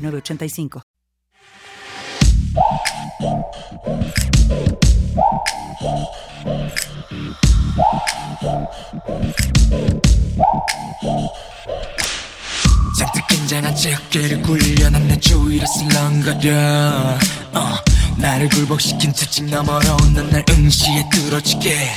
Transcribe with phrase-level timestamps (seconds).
[0.00, 0.80] 906985.
[12.98, 17.18] 잔뜩 긴장한 채 어깨를 굴려 난 내 주위를 슬렁거려.
[17.52, 17.68] 어,
[18.18, 21.90] 나를 굴복시킨 채찍 너머로 넌날 응시에 뚫어지게.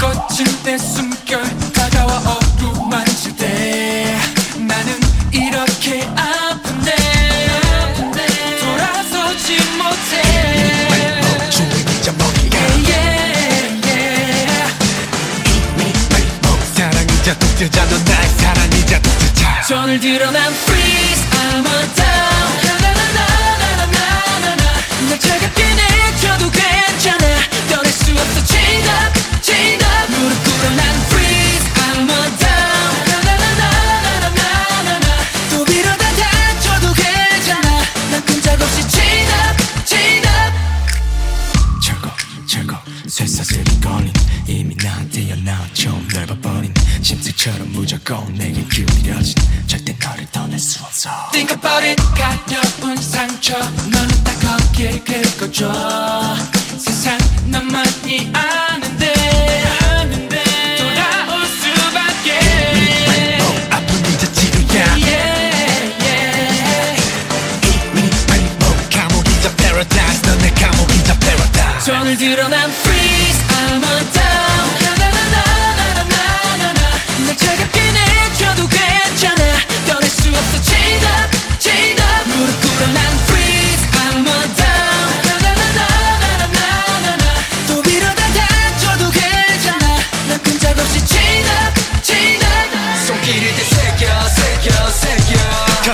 [0.00, 2.18] 거친 때 숨결 다가와
[17.70, 19.62] 넌 나의 사랑이자 독재자.
[19.62, 22.82] 손을 들어 난 freeze I'm a down.
[22.82, 24.64] 나나나나나나나나.
[25.08, 27.31] 날 차갑게 내줘도 괜찮아
[53.32, 55.72] 상처 너는 딱 거기에 긁어줘
[56.76, 57.16] 세상
[57.46, 59.12] 너만이 아는데
[59.80, 60.36] 아는데
[60.76, 62.28] 돌아올 수밖에.
[63.70, 64.84] 아픈 이자 치료야.
[64.96, 67.00] Yeah, yeah.
[68.90, 72.70] 감옥이자 paradise 넌내 감옥이자 paradise 손을 들어 난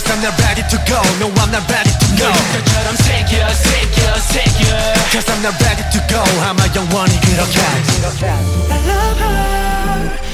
[0.07, 4.93] I'm not ready to go No I'm not ready to go 것처럼 새겨 새겨 새겨
[5.11, 10.26] Cause I'm not ready to go 아마 영원히 그렇게 I love her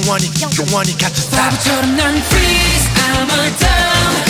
[0.00, 4.29] 영원히 영원히 같이 살아 바보처럼 난 freeze I'm a down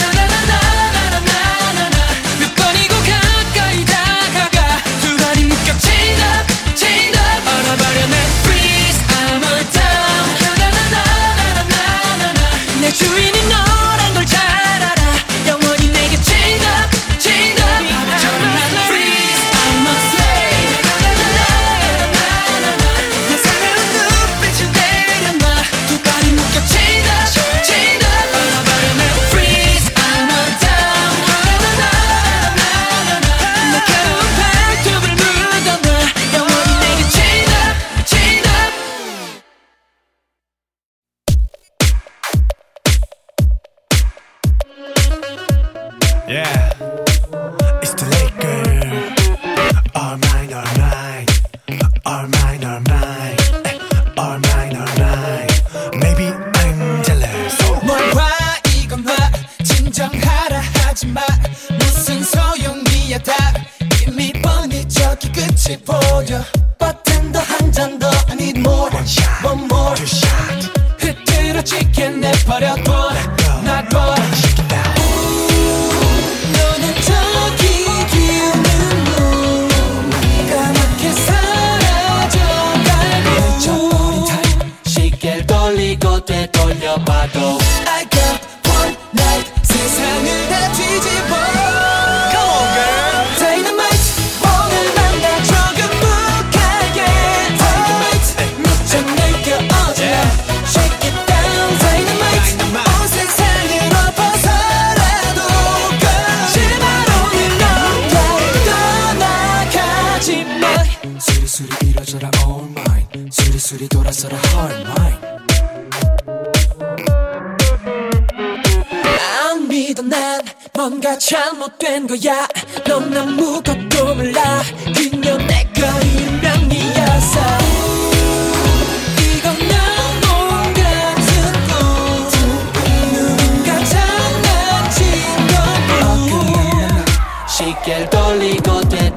[137.61, 139.11] She killed only go to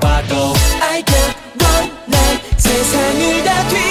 [0.00, 0.54] pato.
[0.80, 1.72] I can't go
[2.08, 3.81] like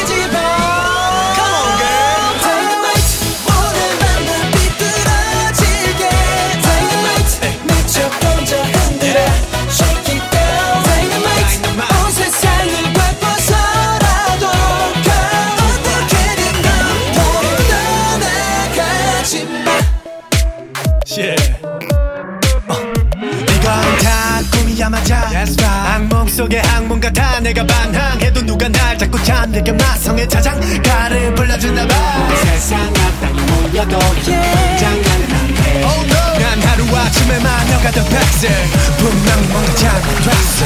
[26.52, 31.96] 속에 항문 같아 내가 반항해도 누가 날 자꾸 찾으니까 마성의 자장가를 불러주나 봐
[32.36, 34.78] 세상 앞땅이 몰려도 yeah.
[34.78, 36.40] 장난은 안돼 oh, no.
[36.40, 38.50] 난 하루아침에 마녀가던 백세
[38.98, 40.66] 분명 뭔가 잘못됐어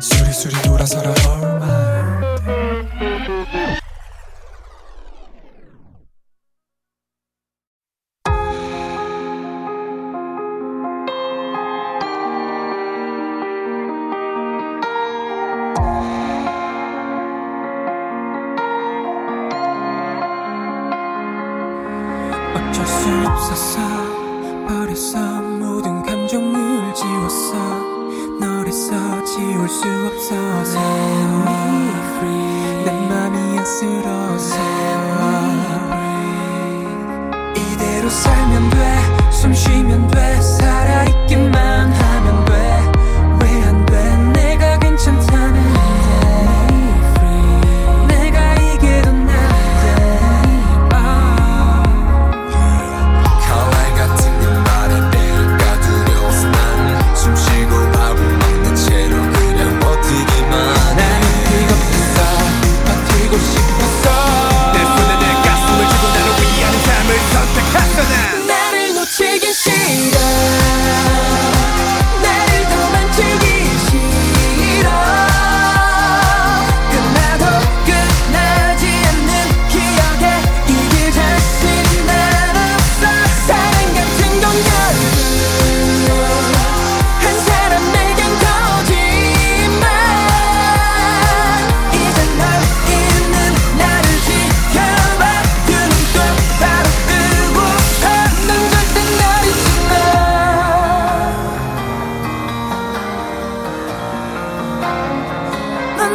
[0.00, 1.89] 수리수리 돌아서라.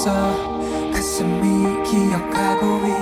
[0.00, 0.12] 있어.
[0.92, 2.99] 가슴이 기억하고 있어.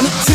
[0.00, 0.27] I'm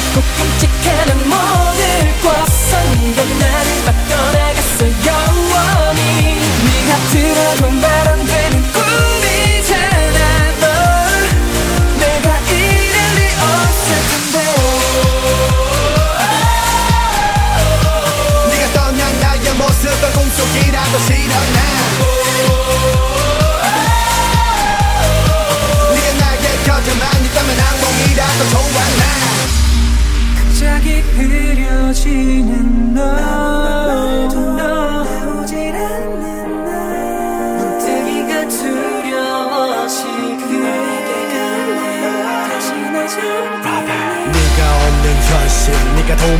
[0.00, 7.99] 작고 끔찍한 악몽을 꿨어 네가 나를 바꿔나갔어 영원히 네가 들어본 바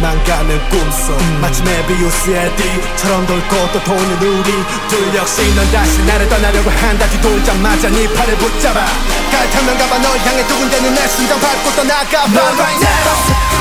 [0.01, 1.23] 도망가는 꿈속.
[1.41, 4.53] 마치 메비우스의 뒤처럼 돌고 또 도는 우리
[4.89, 7.07] 둘 역시 넌 다시 나를 떠나려고 한다.
[7.11, 8.87] 뒤돌자마자 네 팔을 붙잡아.
[9.31, 12.41] 갈타면 가봐 널 향해 두 군데는 내 심장 밟고 떠나가봐.
[12.41, 13.60] Right now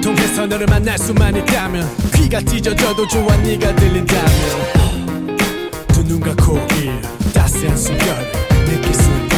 [0.00, 5.36] 통해서 너를 만날 수만 있다면 귀가 찢어져도 좋아 네가 들린다면
[5.88, 7.00] 두 눈과 코에
[7.32, 8.32] 따스한 숨결을
[8.66, 9.37] 느낄 수 있다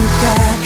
[0.00, 0.59] you got.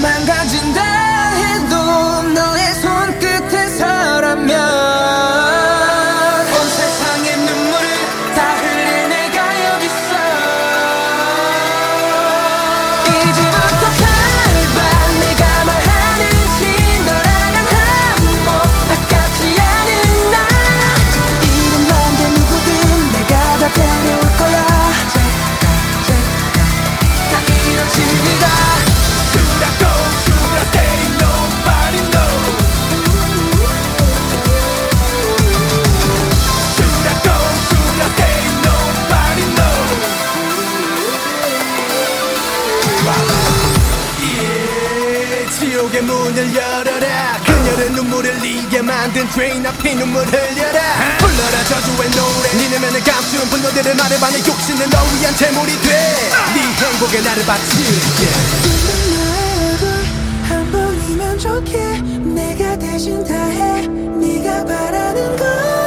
[0.00, 1.15] 망가진다
[49.06, 50.80] 만든 죄인 앞에 눈물 흘려라.
[51.18, 52.52] 불러라 저주의 노래.
[52.56, 56.32] 니네 면을 감춘 분노들을 말해봐내 욕심은 너 위한 재물이 돼네
[56.80, 58.26] 행복에 나를 바칠게.
[60.48, 61.78] 한 번이면 좋게
[62.34, 63.86] 내가 대신 다해.
[63.86, 65.85] 네가 바라는 걸.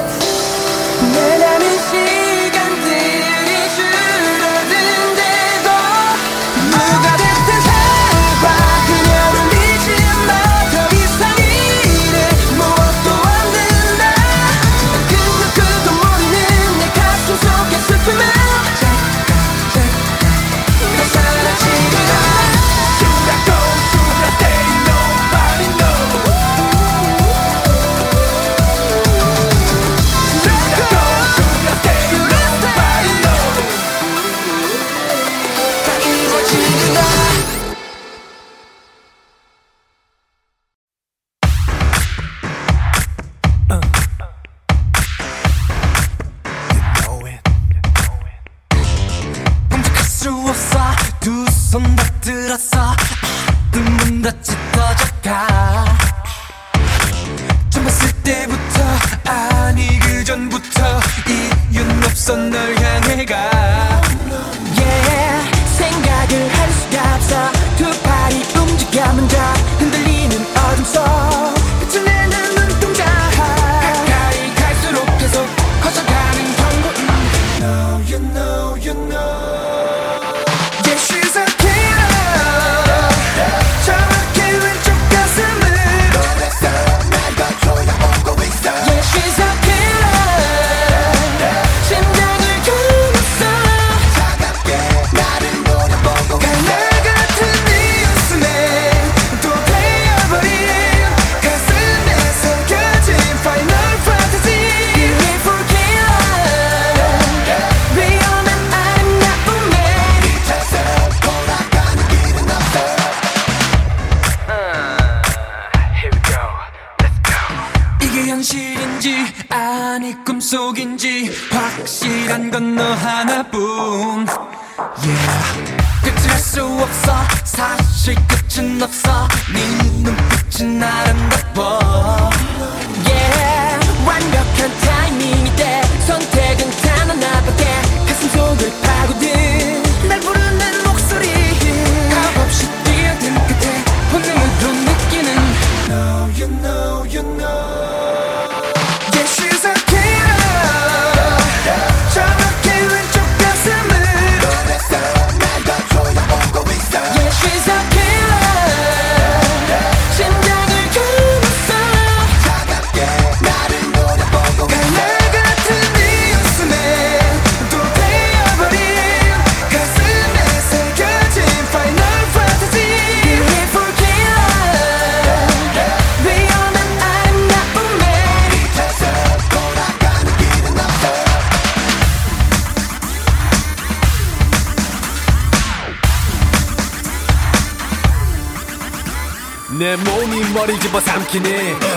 [191.30, 191.50] 밝히니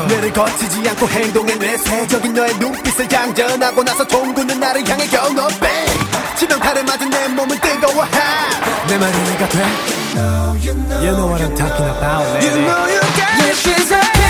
[0.08, 5.86] 뇌를 거치지 않고 행동에 뇌세적인 너의 눈빛을 양전하고 나서 동구는 나를 향해 경업해.
[6.36, 8.10] 지명타를 맞은 내 몸은 뜨거워해.
[8.88, 9.64] 내 말이 네가 돼?
[11.02, 12.46] You know what I'm talking about, baby.
[12.46, 14.21] You know you got yeah, she's a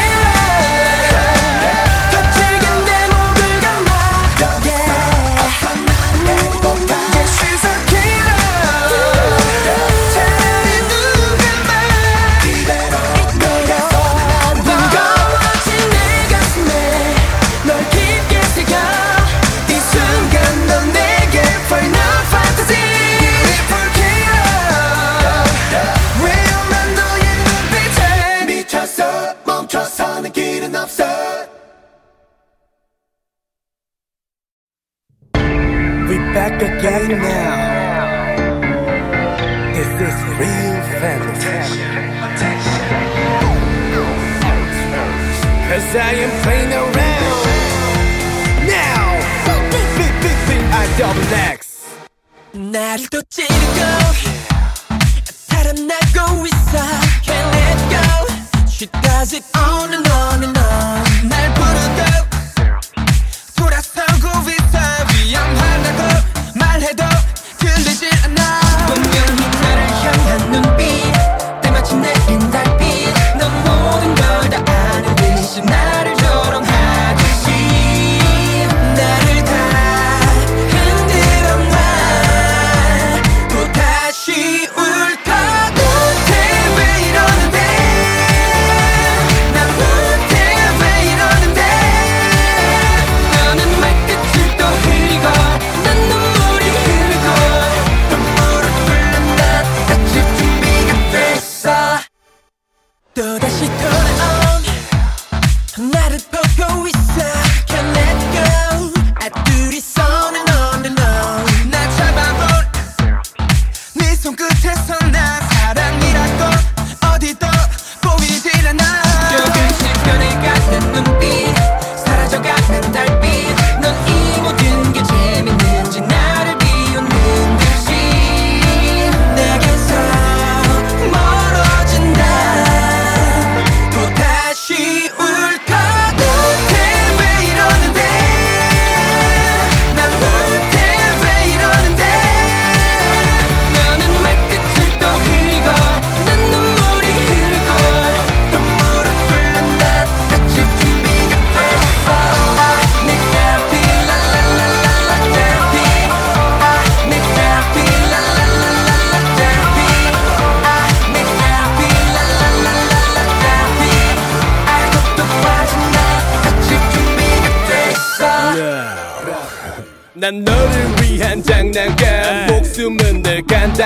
[41.32, 42.02] attention.
[45.68, 47.46] Cause I am playing around
[48.68, 49.04] now.
[49.72, 51.72] Big, big, big, big, I double X.
[52.52, 53.80] 나를 또 찌르고
[55.48, 56.78] 달아나고 있어
[57.24, 58.06] Can't let go
[58.68, 60.11] She does it on and on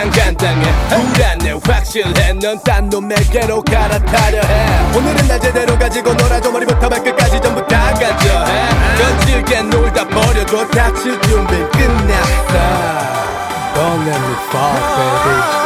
[0.07, 2.33] 난 간당해 불안해 확실해.
[2.35, 4.97] 넌 딴 놈에게로 갈아타려 해.
[4.97, 6.51] 오늘은 날 제대로 가지고 놀아줘.
[6.51, 8.69] 머리부터 발끝까지 전부 다 가져 해.
[8.97, 12.55] 거칠게 놀다 버려도 다칠 준비 끝났어.
[13.75, 15.66] Don't let me fall baby.